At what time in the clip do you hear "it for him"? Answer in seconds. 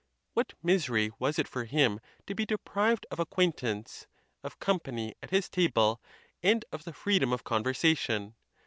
1.37-1.99